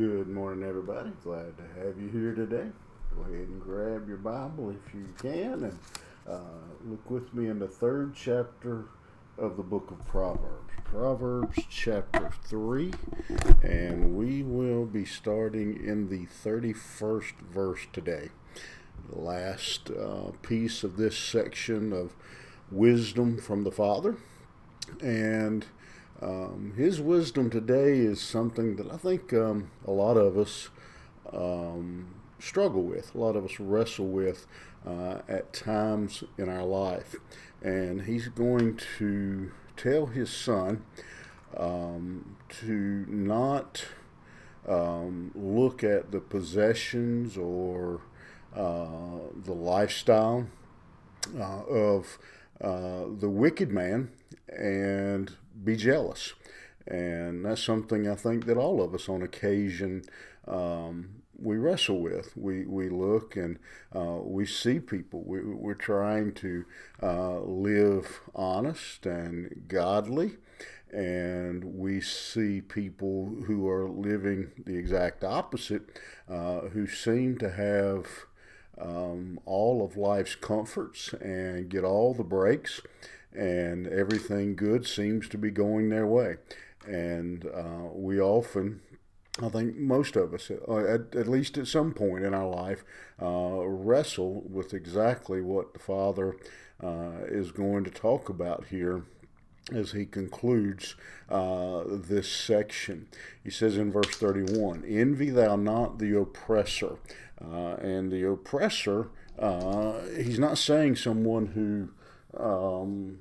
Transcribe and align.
Good 0.00 0.28
morning, 0.28 0.66
everybody. 0.66 1.10
Glad 1.22 1.58
to 1.58 1.84
have 1.84 2.00
you 2.00 2.08
here 2.08 2.34
today. 2.34 2.68
Go 3.14 3.20
ahead 3.20 3.48
and 3.48 3.60
grab 3.60 4.08
your 4.08 4.16
Bible 4.16 4.70
if 4.70 4.94
you 4.94 5.06
can 5.20 5.64
and 5.64 5.78
uh, 6.26 6.40
look 6.86 7.10
with 7.10 7.34
me 7.34 7.50
in 7.50 7.58
the 7.58 7.68
third 7.68 8.14
chapter 8.14 8.86
of 9.36 9.58
the 9.58 9.62
book 9.62 9.90
of 9.90 10.02
Proverbs. 10.06 10.72
Proverbs 10.84 11.58
chapter 11.68 12.30
3, 12.44 12.94
and 13.62 14.16
we 14.16 14.42
will 14.42 14.86
be 14.86 15.04
starting 15.04 15.76
in 15.86 16.08
the 16.08 16.24
31st 16.24 17.34
verse 17.52 17.86
today. 17.92 18.30
The 19.10 19.18
last 19.18 19.90
uh, 19.90 20.30
piece 20.40 20.82
of 20.82 20.96
this 20.96 21.18
section 21.18 21.92
of 21.92 22.14
wisdom 22.70 23.36
from 23.36 23.64
the 23.64 23.70
Father. 23.70 24.16
And 25.02 25.66
um, 26.22 26.74
his 26.76 27.00
wisdom 27.00 27.50
today 27.50 27.98
is 27.98 28.20
something 28.20 28.76
that 28.76 28.90
I 28.90 28.96
think 28.96 29.32
um, 29.32 29.70
a 29.86 29.90
lot 29.90 30.16
of 30.16 30.36
us 30.36 30.68
um, 31.32 32.14
struggle 32.38 32.82
with, 32.82 33.14
a 33.14 33.18
lot 33.18 33.36
of 33.36 33.44
us 33.44 33.58
wrestle 33.58 34.06
with 34.06 34.46
uh, 34.86 35.18
at 35.28 35.52
times 35.52 36.24
in 36.36 36.48
our 36.48 36.64
life. 36.64 37.16
And 37.62 38.02
he's 38.02 38.28
going 38.28 38.78
to 38.98 39.52
tell 39.76 40.06
his 40.06 40.30
son 40.30 40.84
um, 41.56 42.36
to 42.60 43.06
not 43.08 43.84
um, 44.68 45.30
look 45.34 45.82
at 45.82 46.10
the 46.12 46.20
possessions 46.20 47.36
or 47.36 48.00
uh, 48.54 49.18
the 49.44 49.52
lifestyle 49.52 50.46
uh, 51.38 51.62
of 51.64 52.18
uh, 52.60 53.04
the 53.18 53.28
wicked 53.28 53.70
man 53.70 54.10
and 54.48 55.36
be 55.62 55.76
jealous. 55.76 56.34
And 56.86 57.44
that's 57.44 57.62
something 57.62 58.08
I 58.08 58.14
think 58.14 58.46
that 58.46 58.56
all 58.56 58.82
of 58.82 58.94
us 58.94 59.08
on 59.08 59.22
occasion 59.22 60.02
um, 60.48 61.20
we 61.40 61.56
wrestle 61.56 62.00
with. 62.00 62.36
We, 62.36 62.66
we 62.66 62.88
look 62.88 63.36
and 63.36 63.58
uh, 63.94 64.18
we 64.22 64.46
see 64.46 64.78
people. 64.78 65.22
We, 65.24 65.40
we're 65.42 65.74
trying 65.74 66.34
to 66.34 66.64
uh, 67.02 67.40
live 67.40 68.20
honest 68.34 69.06
and 69.06 69.64
godly. 69.68 70.36
And 70.92 71.64
we 71.78 72.00
see 72.00 72.60
people 72.60 73.32
who 73.46 73.68
are 73.68 73.88
living 73.88 74.50
the 74.66 74.76
exact 74.76 75.22
opposite, 75.22 76.00
uh, 76.28 76.62
who 76.72 76.86
seem 76.86 77.38
to 77.38 77.50
have 77.50 78.06
um, 78.76 79.38
all 79.44 79.84
of 79.84 79.96
life's 79.96 80.34
comforts 80.34 81.12
and 81.14 81.68
get 81.68 81.84
all 81.84 82.12
the 82.12 82.24
breaks 82.24 82.80
and 83.32 83.86
everything 83.86 84.56
good 84.56 84.86
seems 84.86 85.28
to 85.28 85.38
be 85.38 85.50
going 85.50 85.88
their 85.88 86.06
way. 86.06 86.36
And 86.86 87.46
uh, 87.46 87.88
we 87.92 88.20
often, 88.20 88.80
I 89.40 89.48
think 89.48 89.76
most 89.76 90.16
of 90.16 90.34
us, 90.34 90.50
uh, 90.50 90.78
at, 90.78 91.14
at, 91.14 91.28
least 91.28 91.58
at 91.58 91.66
some 91.66 91.92
point 91.92 92.24
in 92.24 92.34
our 92.34 92.48
life, 92.48 92.84
uh, 93.22 93.66
wrestle 93.66 94.42
with 94.48 94.74
exactly 94.74 95.40
what 95.40 95.74
the 95.74 95.78
Father 95.78 96.36
uh, 96.82 97.24
is 97.28 97.52
going 97.52 97.84
to 97.84 97.90
talk 97.90 98.28
about 98.28 98.66
here 98.70 99.04
as 99.72 99.92
he 99.92 100.06
concludes 100.06 100.96
uh, 101.28 101.84
this 101.86 102.30
section. 102.30 103.08
He 103.42 103.50
says 103.50 103.76
in 103.76 103.92
verse 103.92 104.16
31 104.16 104.84
Envy 104.86 105.30
thou 105.30 105.56
not 105.56 105.98
the 105.98 106.18
oppressor. 106.18 106.96
Uh, 107.42 107.76
and 107.76 108.12
the 108.12 108.28
oppressor, 108.28 109.08
uh, 109.38 110.00
he's 110.16 110.38
not 110.38 110.58
saying 110.58 110.96
someone 110.96 111.46
who 111.46 111.88
um, 112.36 113.18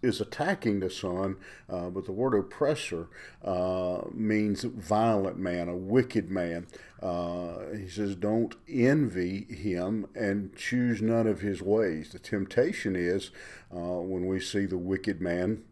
is 0.00 0.20
attacking 0.20 0.80
the 0.80 0.90
son, 0.90 1.36
uh, 1.68 1.88
but 1.90 2.04
the 2.04 2.12
word 2.12 2.34
oppressor 2.34 3.08
uh, 3.44 4.02
means 4.12 4.62
violent 4.62 5.38
man, 5.38 5.68
a 5.68 5.76
wicked 5.76 6.30
man. 6.30 6.66
Uh, 7.02 7.70
he 7.76 7.88
says, 7.88 8.14
Don't 8.14 8.54
envy 8.68 9.44
him 9.44 10.06
and 10.14 10.54
choose 10.54 11.02
none 11.02 11.26
of 11.26 11.40
his 11.40 11.60
ways. 11.60 12.10
The 12.12 12.18
temptation 12.18 12.94
is 12.94 13.30
uh, 13.74 14.00
when 14.00 14.26
we 14.26 14.40
see 14.40 14.66
the 14.66 14.78
wicked 14.78 15.20
man. 15.20 15.64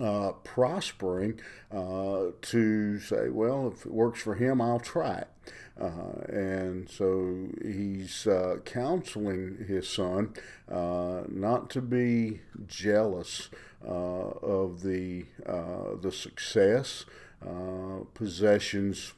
Uh, 0.00 0.30
prospering 0.44 1.40
uh, 1.72 2.26
to 2.42 3.00
say, 3.00 3.28
well, 3.28 3.72
if 3.74 3.84
it 3.84 3.90
works 3.92 4.22
for 4.22 4.36
him, 4.36 4.60
I'll 4.60 4.78
try 4.78 5.18
it. 5.18 5.28
Uh, 5.80 6.20
and 6.28 6.88
so 6.88 7.48
he's 7.60 8.24
uh, 8.26 8.58
counseling 8.64 9.64
his 9.66 9.88
son 9.88 10.34
uh, 10.70 11.22
not 11.28 11.70
to 11.70 11.80
be 11.80 12.40
jealous 12.68 13.48
uh, 13.84 13.88
of 13.90 14.82
the 14.82 15.24
the 15.44 16.12
success, 16.12 17.04
possessions 18.14 19.14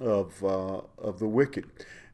of 0.00 0.42
of 0.44 1.18
the 1.18 1.28
wicked. 1.28 1.64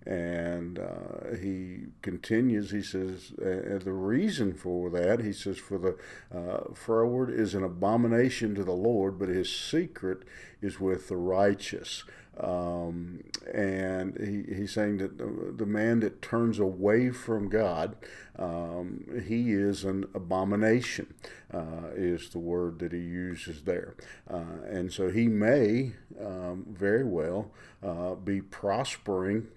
And 0.07 0.79
uh, 0.79 1.37
he 1.41 1.89
continues, 2.01 2.71
he 2.71 2.83
says, 2.83 3.33
uh, 3.39 3.79
the 3.85 3.93
reason 3.93 4.55
for 4.55 4.89
that, 4.91 5.21
he 5.21 5.33
says, 5.33 5.59
for 5.59 5.79
the 5.79 5.97
uh, 6.35 6.73
froward 6.75 7.31
is 7.31 7.55
an 7.55 7.63
abomination 7.63 8.55
to 8.55 8.65
the 8.65 8.73
Lord, 8.73 9.19
but 9.19 9.29
his 9.29 9.55
secret 9.55 10.23
is 10.63 10.81
with 10.81 11.09
the 11.09 11.17
righteous. 11.17 12.05
Um, 12.39 13.25
and 13.53 14.17
he, 14.19 14.55
he's 14.55 14.73
saying 14.73 14.99
that 14.99 15.19
the, 15.19 15.53
the, 15.55 15.67
man 15.67 16.01
that 16.01 16.23
turns 16.23 16.59
away 16.59 17.11
from 17.11 17.51
God, 17.51 17.97
um, 18.39 19.05
he 19.27 19.53
is 19.53 19.85
an 19.85 20.07
abomination, 20.15 21.13
uh, 21.53 21.89
is 21.95 22.31
the 22.31 22.39
word 22.39 22.79
that 22.79 22.93
he 22.93 22.99
uses 23.01 23.63
there. 23.63 23.95
Uh, 24.31 24.63
and 24.67 24.91
so 24.91 25.11
he 25.11 25.29
may 25.29 25.93
um, 26.19 26.65
very 26.71 27.05
well 27.05 27.51
uh, 27.83 28.15
be 28.15 28.41
prospering 28.41 29.49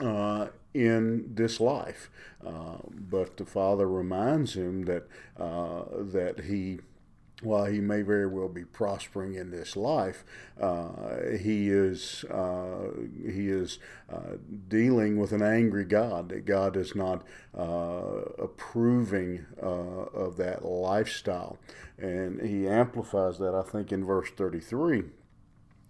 uh, 0.00 0.48
in 0.74 1.34
this 1.34 1.60
life. 1.60 2.10
Uh, 2.46 2.78
but 2.90 3.36
the 3.36 3.44
Father 3.44 3.88
reminds 3.88 4.54
him 4.54 4.84
that 4.84 5.08
uh, 5.38 5.84
that 5.90 6.44
he 6.44 6.78
while 7.42 7.66
he 7.66 7.80
may 7.80 8.02
very 8.02 8.26
well 8.26 8.48
be 8.48 8.64
prospering 8.64 9.34
in 9.34 9.50
this 9.50 9.76
life, 9.76 10.24
uh, 10.60 11.20
he 11.38 11.70
is 11.70 12.24
uh, 12.24 12.90
he 13.24 13.48
is 13.48 13.78
uh, 14.12 14.36
dealing 14.68 15.18
with 15.18 15.32
an 15.32 15.42
angry 15.42 15.84
God. 15.84 16.30
That 16.30 16.46
God 16.46 16.76
is 16.76 16.94
not 16.94 17.22
uh, 17.56 18.22
approving 18.38 19.46
uh, 19.62 19.66
of 19.66 20.36
that 20.38 20.64
lifestyle, 20.64 21.58
and 21.96 22.40
he 22.40 22.66
amplifies 22.66 23.38
that 23.38 23.54
I 23.54 23.62
think 23.62 23.92
in 23.92 24.04
verse 24.04 24.30
thirty 24.30 24.60
three 24.60 25.04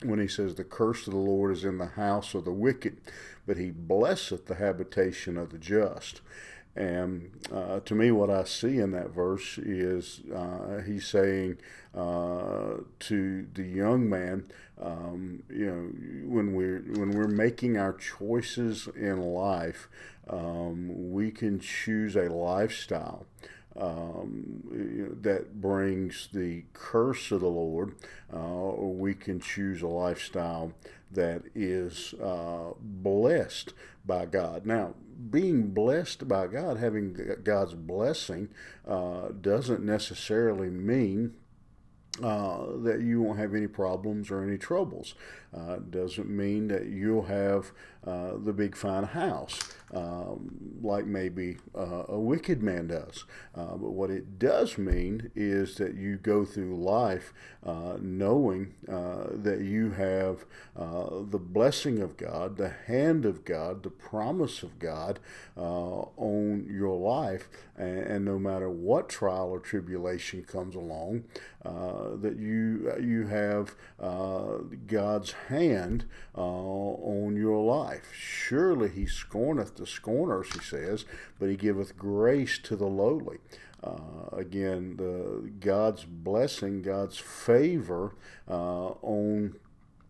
when 0.02 0.18
he 0.18 0.28
says, 0.28 0.54
The 0.54 0.64
curse 0.64 1.06
of 1.06 1.12
the 1.12 1.18
Lord 1.18 1.52
is 1.52 1.64
in 1.64 1.78
the 1.78 1.86
house 1.86 2.34
of 2.34 2.44
the 2.44 2.52
wicked, 2.52 2.98
but 3.46 3.56
he 3.56 3.70
blesseth 3.70 4.46
the 4.46 4.56
habitation 4.56 5.36
of 5.36 5.50
the 5.50 5.58
just. 5.58 6.20
And 6.76 7.32
uh, 7.52 7.80
to 7.80 7.94
me, 7.94 8.12
what 8.12 8.30
I 8.30 8.44
see 8.44 8.78
in 8.78 8.92
that 8.92 9.10
verse 9.10 9.58
is 9.58 10.20
uh, 10.32 10.80
he's 10.86 11.08
saying 11.08 11.58
uh, 11.92 12.74
to 13.00 13.46
the 13.52 13.64
young 13.64 14.08
man, 14.08 14.44
um, 14.80 15.42
you 15.50 15.66
know, 15.66 16.32
when 16.32 16.54
we're 16.54 16.84
when 16.94 17.10
we're 17.10 17.26
making 17.26 17.76
our 17.76 17.94
choices 17.94 18.88
in 18.94 19.20
life, 19.20 19.88
um, 20.30 21.10
we 21.10 21.32
can 21.32 21.58
choose 21.58 22.14
a 22.14 22.28
lifestyle. 22.28 23.26
Um, 23.78 25.18
that 25.22 25.60
brings 25.60 26.28
the 26.32 26.64
curse 26.72 27.30
of 27.30 27.42
the 27.42 27.48
Lord, 27.48 27.94
uh, 28.32 28.36
or 28.36 28.92
we 28.92 29.14
can 29.14 29.38
choose 29.38 29.82
a 29.82 29.86
lifestyle 29.86 30.72
that 31.12 31.42
is 31.54 32.14
uh, 32.14 32.72
blessed 32.80 33.72
by 34.04 34.26
God. 34.26 34.66
Now, 34.66 34.94
being 35.30 35.68
blessed 35.68 36.28
by 36.28 36.48
God, 36.48 36.76
having 36.76 37.36
God's 37.44 37.74
blessing, 37.74 38.48
uh, 38.86 39.28
doesn't 39.40 39.84
necessarily 39.84 40.70
mean 40.70 41.34
uh, 42.22 42.66
that 42.82 43.00
you 43.00 43.22
won't 43.22 43.38
have 43.38 43.54
any 43.54 43.66
problems 43.66 44.30
or 44.30 44.42
any 44.42 44.58
troubles. 44.58 45.14
Uh, 45.56 45.76
doesn't 45.76 46.28
mean 46.28 46.68
that 46.68 46.86
you'll 46.86 47.22
have 47.22 47.72
uh, 48.06 48.32
the 48.36 48.52
big 48.52 48.76
fine 48.76 49.04
house 49.04 49.58
um, 49.94 50.50
like 50.82 51.06
maybe 51.06 51.56
uh, 51.76 52.04
a 52.08 52.18
wicked 52.18 52.62
man 52.62 52.88
does. 52.88 53.24
Uh, 53.54 53.76
but 53.76 53.90
what 53.90 54.10
it 54.10 54.38
does 54.38 54.76
mean 54.76 55.30
is 55.34 55.76
that 55.76 55.94
you 55.94 56.16
go 56.16 56.44
through 56.44 56.76
life 56.76 57.32
knowing 58.00 58.74
that 58.86 59.60
you 59.60 59.90
have 59.90 60.44
the 60.76 61.38
blessing 61.38 62.00
of 62.00 62.16
God, 62.16 62.56
the 62.56 62.74
hand 62.86 63.24
of 63.24 63.44
God, 63.44 63.82
the 63.82 63.90
promise 63.90 64.62
of 64.62 64.78
God 64.78 65.18
on 65.56 66.66
your 66.70 66.96
life, 66.96 67.48
and, 67.76 67.98
and, 67.98 68.24
no 68.24 68.38
matter 68.38 68.68
what 68.68 69.08
trial 69.08 69.50
or 69.50 69.60
tribulation 69.60 70.42
comes 70.44 70.74
along, 70.74 71.24
that 71.64 72.36
you 72.38 72.92
you 73.00 73.26
have 73.26 73.74
God's 74.86 75.32
hand 75.48 76.04
uh, 76.36 76.40
on 76.40 77.36
your 77.36 77.64
life. 77.64 78.12
Surely 78.12 78.88
he 78.88 79.06
scorneth 79.06 79.76
the 79.76 79.86
scorners, 79.86 80.52
he 80.52 80.60
says, 80.60 81.04
but 81.38 81.48
he 81.48 81.56
giveth 81.56 81.96
grace 81.96 82.58
to 82.58 82.76
the 82.76 82.86
lowly. 82.86 83.38
Uh, 83.82 84.36
again, 84.36 84.96
the 84.96 85.50
God's 85.60 86.04
blessing, 86.04 86.82
God's 86.82 87.18
favor 87.18 88.14
uh, 88.48 88.88
on 89.02 89.54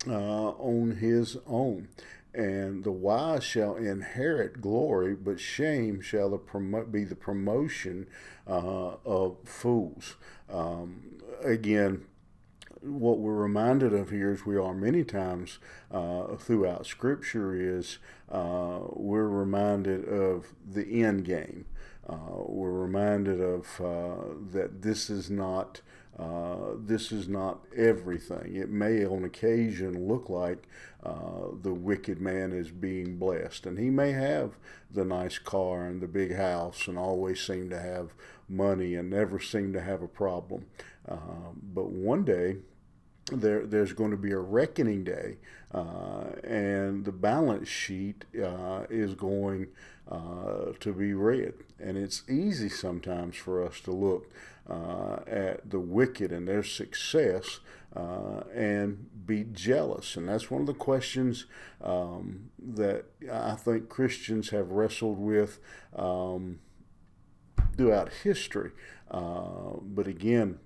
uh, 0.07 0.51
on 0.51 0.97
his 0.97 1.37
own. 1.47 1.89
And 2.35 2.85
the 2.85 2.93
wise 2.93 3.43
shall 3.43 3.77
inherit 3.77 4.61
glory, 4.61 5.15
but 5.15 5.41
shame 5.41 6.01
shall 6.01 6.31
the 6.31 6.39
promo- 6.39 6.91
be 6.91 7.05
the 7.05 7.17
promotion 7.17 8.07
uh, 8.47 8.97
of 9.05 9.39
fools. 9.45 10.17
Um, 10.51 11.19
again, 11.43 12.05
what 12.81 13.19
we're 13.19 13.35
reminded 13.35 13.93
of 13.93 14.11
here, 14.11 14.31
as 14.31 14.47
we 14.47 14.57
are 14.57 14.75
many 14.75 15.05
times 15.05 15.59
uh, 15.91 16.37
throughout 16.37 16.87
Scripture, 16.87 17.55
is 17.55 17.99
uh, 18.31 18.81
we're 18.91 19.29
reminded 19.29 20.05
of 20.07 20.55
the 20.67 21.03
end 21.03 21.25
game. 21.25 21.65
Uh, 22.09 22.17
we're 22.47 22.71
reminded 22.71 23.41
of 23.41 23.81
uh, 23.81 24.35
that 24.53 24.83
this 24.83 25.11
is 25.11 25.29
not 25.29 25.81
uh, 26.19 26.75
this 26.77 27.13
is 27.13 27.29
not 27.29 27.61
everything. 27.77 28.57
It 28.57 28.71
may, 28.71 29.05
on 29.07 29.25
occasion, 29.25 30.09
look 30.09 30.29
like 30.29 30.67
uh, 31.05 31.53
the 31.63 31.73
wicked 31.73 32.21
man 32.21 32.53
is 32.53 32.71
being 32.71 33.19
blessed, 33.19 33.67
and 33.67 33.79
he 33.79 33.89
may 33.89 34.13
have 34.13 34.59
the 34.91 35.05
nice 35.05 35.39
car 35.39 35.85
and 35.85 36.01
the 36.01 36.09
big 36.09 36.35
house, 36.35 36.89
and 36.89 36.99
always 36.99 37.41
seem 37.41 37.71
to 37.71 37.81
have 37.81 38.15
money 38.49 38.97
and 38.97 39.11
never 39.11 39.39
seem 39.39 39.73
to 39.75 39.81
have 39.81 40.03
a 40.03 40.09
problem. 40.09 40.67
Uh, 41.09 41.53
but 41.63 41.91
one 41.91 42.25
day, 42.25 42.57
there, 43.33 43.67
there's 43.67 43.93
going 43.93 44.11
to 44.11 44.17
be 44.17 44.33
a 44.33 44.39
reckoning 44.39 45.05
day, 45.05 45.37
uh, 45.73 46.25
and 46.45 47.05
the 47.05 47.13
balance 47.13 47.69
sheet 47.69 48.25
uh, 48.43 48.85
is 48.89 49.15
going 49.15 49.69
uh, 50.11 50.73
to 50.81 50.93
be 50.93 51.13
read. 51.13 51.55
And 51.79 51.97
it's 51.97 52.23
easy 52.29 52.69
sometimes 52.69 53.37
for 53.37 53.65
us 53.65 53.81
to 53.81 53.93
look 53.93 54.31
uh, 54.69 55.19
at 55.27 55.71
the 55.71 55.81
wicked 55.81 56.33
and 56.33 56.49
their 56.49 56.63
success 56.63 57.61
uh, 57.95 58.43
and 58.55 59.07
be 59.27 59.45
jealous. 59.45 60.17
And 60.17 60.29
that's 60.29 60.51
one 60.51 60.63
of 60.63 60.67
the 60.67 60.75
questions 60.75 61.47
um, 61.83 62.51
that 62.59 63.07
I 63.31 63.55
think 63.55 63.89
Christians 63.89 64.51
have 64.51 64.71
wrestled 64.71 65.19
with 65.19 65.59
um, 65.95 66.61
throughout 67.77 68.13
history. 68.25 68.73
Uh, 69.11 69.77
but 69.83 70.07
again, 70.07 70.59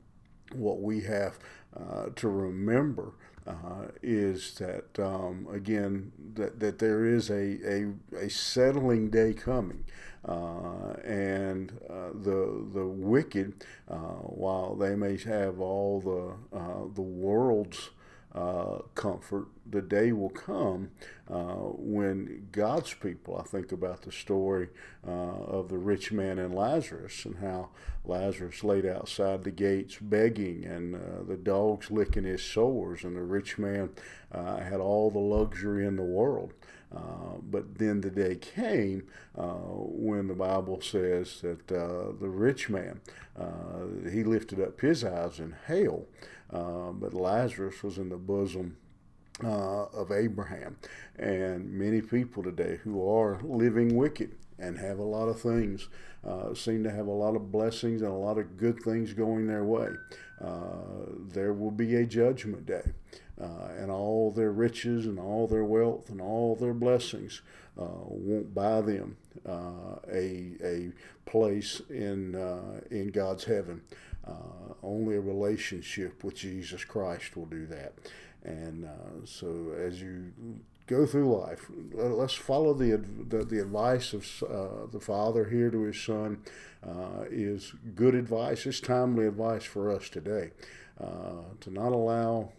what 0.55 0.81
we 0.81 1.01
have 1.03 1.39
uh, 1.77 2.07
to 2.17 2.29
remember 2.29 3.13
uh, 3.47 3.87
is 4.03 4.55
that 4.55 4.99
um, 4.99 5.47
again 5.53 6.13
that, 6.35 6.61
that 6.61 6.79
there 6.79 7.05
is 7.05 7.31
a, 7.31 7.59
a, 7.67 7.93
a 8.17 8.31
settling 8.31 9.11
day 9.11 9.33
coming. 9.33 9.85
Uh, 10.25 10.93
and 11.05 11.73
uh, 11.91 12.11
the 12.15 12.65
the 12.73 12.87
wicked 12.87 13.53
uh, 13.91 13.97
while 13.97 14.77
they 14.77 14.95
may 14.95 15.17
have 15.17 15.59
all 15.59 16.01
the 16.01 16.57
uh, 16.57 16.85
the 16.95 17.03
world's 17.03 17.91
uh, 18.35 18.79
comfort. 18.95 19.49
The 19.71 19.83
day 19.83 20.13
will 20.13 20.31
come 20.31 20.91
uh, 21.31 21.55
when 21.77 22.49
God's 22.53 22.95
people, 22.95 23.37
I 23.37 23.43
think 23.43 23.73
about 23.73 24.03
the 24.03 24.13
story 24.13 24.69
uh, 25.07 25.11
of 25.11 25.69
the 25.69 25.79
rich 25.79 26.13
man 26.13 26.39
and 26.39 26.55
Lazarus 26.55 27.25
and 27.25 27.37
how 27.37 27.71
Lazarus 28.05 28.65
laid 28.65 28.87
outside 28.87 29.45
the 29.45 29.51
gates 29.51 29.99
begging 30.01 30.65
and 30.65 30.95
uh, 30.95 31.23
the 31.27 31.37
dogs 31.37 31.91
licking 31.91 32.25
his 32.25 32.43
sores, 32.43 33.05
and 33.05 33.17
the 33.17 33.23
rich 33.23 33.59
man 33.59 33.91
uh, 34.33 34.57
had 34.57 34.81
all 34.81 35.11
the 35.11 35.19
luxury 35.19 35.87
in 35.87 35.97
the 35.97 36.03
world. 36.03 36.53
Uh, 36.95 37.39
but 37.51 37.79
then 37.79 38.01
the 38.01 38.11
day 38.11 38.35
came 38.35 39.05
when 39.35 40.29
the 40.29 40.35
Bible 40.35 40.81
says 40.81 41.41
that 41.41 41.67
the 41.69 42.29
rich 42.29 42.69
man, 42.69 43.01
he 44.11 44.25
lifted 44.25 44.61
up 44.61 44.81
his 44.81 45.05
eyes 45.05 45.41
in. 45.41 45.55
Uh, 46.53 46.93
but 46.93 47.15
Lazarus 47.15 47.83
was 47.83 47.99
in 47.99 48.11
the 48.11 48.17
bosom 48.17 48.77
uh, 49.43 49.85
of 49.85 50.13
Abraham. 50.13 50.77
And 51.19 51.73
many 51.73 52.03
people 52.03 52.43
today 52.43 52.79
who 52.85 53.09
are 53.09 53.41
living 53.43 53.97
wicked 53.97 54.37
and 54.59 54.79
have 54.79 54.99
a 54.99 55.05
lot 55.05 55.29
of 55.29 55.41
things 55.41 55.89
uh, 56.25 56.55
seem 56.55 56.85
to 56.85 56.91
have 56.91 57.07
a 57.07 57.13
lot 57.13 57.35
of 57.35 57.51
blessings 57.51 58.03
and 58.03 58.11
a 58.11 58.15
lot 58.15 58.39
of 58.39 58.57
good 58.57 58.81
things 58.83 59.13
going 59.15 59.47
their 59.47 59.65
way. 59.65 59.89
Uh, 60.41 61.07
there 61.33 61.53
will 61.53 61.71
be 61.71 61.97
a 61.97 62.05
judgment 62.05 62.67
day. 62.67 62.93
Uh, 63.43 63.73
and 63.77 63.91
all 63.91 64.31
their 64.31 64.53
riches 64.53 65.05
and 65.05 65.19
all 65.19 65.49
their 65.49 65.65
wealth 65.65 66.11
and 66.11 66.21
all 66.21 66.55
their 66.55 66.75
blessings 66.75 67.43
uh, 67.77 67.87
won't 68.05 68.55
buy 68.55 68.81
them 68.81 69.17
uh, 69.49 69.97
a, 70.13 70.53
a 70.63 70.93
place 71.27 71.81
in, 71.91 72.37
uh, 72.37 72.81
in 72.93 73.09
God's 73.09 73.45
heaven. 73.45 73.83
Uh, 74.25 74.75
only 74.85 75.17
a 75.17 75.21
relationship 75.21 76.23
with 76.23 76.37
Jesus 76.37 76.85
Christ 76.85 77.37
will 77.37 77.47
do 77.47 77.67
that. 77.67 77.95
And 78.45 78.85
uh, 78.85 79.25
so 79.25 79.75
as 79.77 80.01
you 80.01 80.33
go 80.87 81.05
through 81.05 81.37
life, 81.37 81.69
let's 81.95 82.35
follow 82.35 82.75
the, 82.75 83.03
the, 83.29 83.45
the 83.45 83.61
advice 83.61 84.13
of 84.13 84.25
the 84.93 85.01
Father 85.01 85.47
here 85.47 85.71
to 85.71 85.83
His 85.83 86.01
Son 86.01 86.43
is 87.31 87.75
good 87.97 88.15
advice. 88.15 88.67
It's 88.67 88.81
timely 88.81 89.27
advice 89.27 89.65
for 89.65 89.91
us 89.91 90.09
today 90.09 90.51
to 90.99 91.71
not 91.71 91.93
allow 91.93 92.53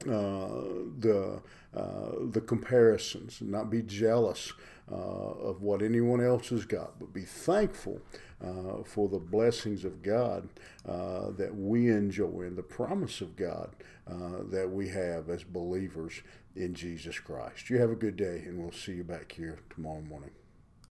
the 0.00 1.40
uh, 1.76 2.10
the 2.30 2.40
comparisons, 2.40 3.40
not 3.40 3.70
be 3.70 3.82
jealous 3.82 4.52
uh, 4.90 4.94
of 4.94 5.62
what 5.62 5.82
anyone 5.82 6.20
else 6.20 6.48
has 6.48 6.64
got, 6.64 6.98
but 6.98 7.12
be 7.12 7.22
thankful 7.22 8.00
uh, 8.44 8.82
for 8.84 9.08
the 9.08 9.20
blessings 9.20 9.84
of 9.84 10.02
God 10.02 10.48
that 10.84 11.54
we 11.54 11.90
enjoy 11.90 12.40
and 12.40 12.56
the 12.56 12.62
promise 12.62 13.20
of 13.20 13.36
God 13.36 13.70
that 14.06 14.68
we 14.68 14.88
have 14.88 15.28
as 15.30 15.44
believers 15.44 16.22
in 16.56 16.74
Jesus 16.74 17.20
Christ. 17.20 17.70
You 17.70 17.78
have 17.78 17.90
a 17.90 17.96
good 17.96 18.16
day, 18.16 18.42
and 18.46 18.58
we'll 18.58 18.72
see 18.72 18.94
you 18.94 19.04
back 19.04 19.30
here 19.30 19.60
tomorrow 19.70 20.00
morning. 20.00 20.30